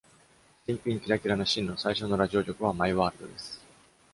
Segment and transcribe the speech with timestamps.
[0.65, 3.63] 新品キラキラなシンの最初のラジオ曲は「マイワールド」です。